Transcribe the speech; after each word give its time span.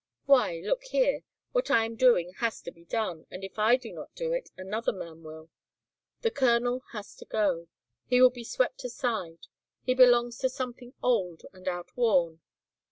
Why, 0.25 0.59
look 0.65 0.85
here! 0.85 1.21
What 1.51 1.69
I 1.69 1.85
am 1.85 1.95
doing 1.95 2.33
has 2.39 2.59
to 2.63 2.71
be 2.71 2.85
done 2.85 3.27
and 3.29 3.43
if 3.43 3.59
I 3.59 3.75
do 3.77 3.93
not 3.93 4.15
do 4.15 4.33
it 4.33 4.49
another 4.57 4.91
man 4.91 5.21
will. 5.21 5.51
The 6.21 6.31
colonel 6.31 6.81
has 6.93 7.13
to 7.17 7.25
go. 7.25 7.67
He 8.07 8.19
will 8.19 8.31
be 8.31 8.43
swept 8.43 8.83
aside. 8.83 9.45
He 9.83 9.93
belongs 9.93 10.39
to 10.39 10.49
something 10.49 10.95
old 11.03 11.43
and 11.53 11.67
outworn. 11.67 12.41